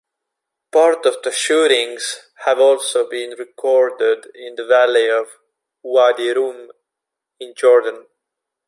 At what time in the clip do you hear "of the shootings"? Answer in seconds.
1.05-2.31